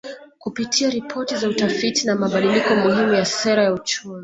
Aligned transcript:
Kupitia 0.39 0.89
ripoti 0.89 1.35
za 1.37 1.49
utafiti 1.49 2.07
na 2.07 2.15
mabadiliko 2.15 2.75
muhimu 2.75 3.13
ya 3.13 3.25
Sera 3.25 3.63
ya 3.63 3.73
Uchumi 3.73 4.19